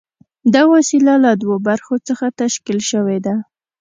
دا 0.53 0.63
وسیله 0.73 1.13
له 1.25 1.31
دوو 1.41 1.55
برخو 1.67 1.95
څخه 2.07 2.25
تشکیل 2.41 2.79
شوې 2.91 3.17
ده. 3.25 3.35